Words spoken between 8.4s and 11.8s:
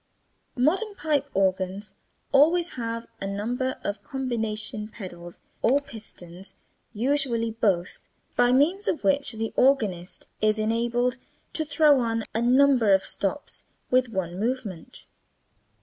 means of which the organist is enabled to